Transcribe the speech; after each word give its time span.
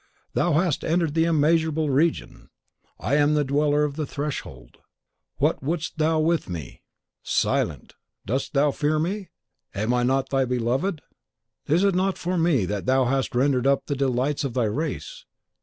"Thou 0.33 0.53
hast 0.53 0.83
entered 0.83 1.13
the 1.13 1.25
immeasurable 1.25 1.91
region. 1.91 2.49
I 2.99 3.17
am 3.17 3.35
the 3.35 3.43
Dweller 3.43 3.83
of 3.83 3.97
the 3.97 4.07
Threshold. 4.07 4.79
What 5.37 5.61
wouldst 5.61 5.99
thou 5.99 6.19
with 6.19 6.49
me? 6.49 6.81
Silent? 7.21 7.93
Dost 8.25 8.53
thou 8.55 8.71
fear 8.71 8.97
me? 8.97 9.29
Am 9.75 9.93
I 9.93 10.01
not 10.01 10.29
thy 10.29 10.43
beloved? 10.45 11.03
Is 11.67 11.83
it 11.83 11.93
not 11.93 12.17
for 12.17 12.35
me 12.35 12.65
that 12.65 12.87
thou 12.87 13.05
hast 13.05 13.35
rendered 13.35 13.67
up 13.67 13.85
the 13.85 13.95
delights 13.95 14.43
of 14.43 14.55
thy 14.55 14.65
race? 14.65 15.25